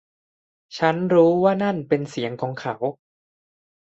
[0.77, 2.75] ฉันรู้ว่านั่นเป็นเสียงของเขา